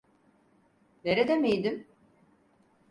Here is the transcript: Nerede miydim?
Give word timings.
Nerede 1.05 1.35
miydim? 1.37 1.87